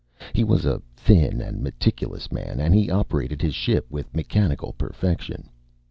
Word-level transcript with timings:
He 0.33 0.43
was 0.43 0.65
a 0.65 0.81
thin 0.95 1.41
and 1.41 1.61
meticulous 1.61 2.31
man, 2.31 2.59
and 2.59 2.73
he 2.73 2.89
operated 2.89 3.39
his 3.39 3.53
ship 3.53 3.85
with 3.91 4.15
mechanical 4.15 4.73
perfection. 4.73 5.47